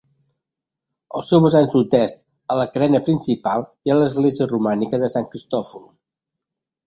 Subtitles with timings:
[1.17, 2.17] Al seu vessant sud-est,
[2.53, 5.85] a la carena principal, hi ha l'església romànica de Sant Cristòfol.